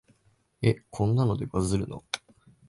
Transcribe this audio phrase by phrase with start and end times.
[0.63, 2.03] え、こんなのでバズるの？